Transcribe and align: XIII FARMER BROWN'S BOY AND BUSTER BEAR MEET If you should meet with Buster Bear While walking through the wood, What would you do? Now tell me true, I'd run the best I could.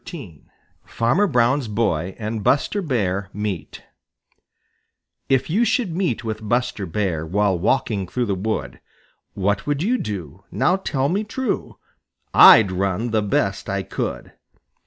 XIII 0.03 0.45
FARMER 0.83 1.27
BROWN'S 1.27 1.67
BOY 1.67 2.15
AND 2.17 2.43
BUSTER 2.43 2.81
BEAR 2.81 3.29
MEET 3.33 3.83
If 5.29 5.47
you 5.47 5.63
should 5.63 5.95
meet 5.95 6.23
with 6.23 6.49
Buster 6.49 6.87
Bear 6.87 7.23
While 7.23 7.59
walking 7.59 8.07
through 8.07 8.25
the 8.25 8.33
wood, 8.33 8.79
What 9.35 9.67
would 9.67 9.83
you 9.83 9.99
do? 9.99 10.43
Now 10.49 10.75
tell 10.75 11.07
me 11.07 11.23
true, 11.23 11.77
I'd 12.33 12.71
run 12.71 13.11
the 13.11 13.21
best 13.21 13.69
I 13.69 13.83
could. 13.83 14.31